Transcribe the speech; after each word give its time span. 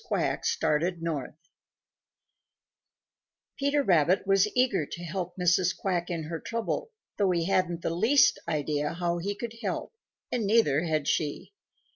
QUACK 0.07 0.45
STARTED 0.45 1.03
NORTH 1.03 1.35
Peter 3.59 3.83
Rabbit 3.83 4.25
was 4.25 4.47
eager 4.55 4.87
to 4.87 5.03
help 5.03 5.35
Mrs. 5.39 5.77
Quack 5.77 6.09
in 6.09 6.23
her 6.23 6.39
trouble, 6.39 6.89
though 7.19 7.29
he 7.29 7.45
hadn't 7.45 7.83
the 7.83 7.91
least 7.93 8.39
idea 8.49 8.93
how 8.93 9.19
he 9.19 9.35
could 9.35 9.53
help 9.61 9.93
and 10.31 10.47
neither 10.47 10.85
had 10.85 11.07
she. 11.07 11.53